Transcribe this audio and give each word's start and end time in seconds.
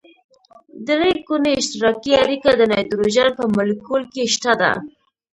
درې 0.87 1.11
ګوني 1.27 1.51
اشتراکي 1.57 2.11
اړیکه 2.23 2.49
د 2.55 2.61
نایتروجن 2.71 3.29
په 3.37 3.43
مالیکول 3.55 4.03
کې 4.13 4.23
شته 4.33 4.53
ده. 4.61 4.71